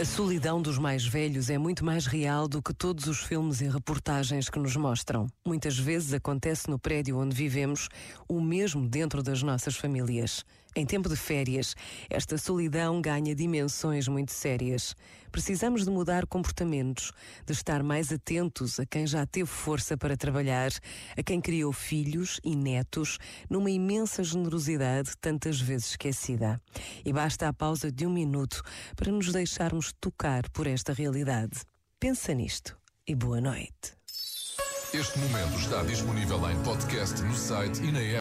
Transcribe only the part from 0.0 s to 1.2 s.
A solidão dos mais